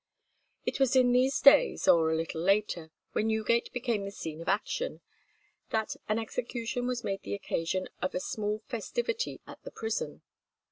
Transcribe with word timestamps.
'"It 0.65 0.79
was 0.79 0.95
in 0.95 1.11
these 1.11 1.39
days, 1.39 1.87
or 1.87 2.09
a 2.11 2.15
little 2.15 2.41
later, 2.41 2.89
when 3.11 3.27
Newgate 3.27 3.71
became 3.71 4.03
the 4.03 4.09
scene 4.09 4.41
of 4.41 4.47
action, 4.47 5.01
that 5.69 5.95
an 6.09 6.17
execution 6.17 6.87
was 6.87 7.03
made 7.03 7.21
the 7.21 7.35
occasion 7.35 7.87
of 8.01 8.15
a 8.15 8.19
small 8.19 8.63
festivity 8.65 9.41
at 9.45 9.61
the 9.63 9.69
prison. 9.69 10.23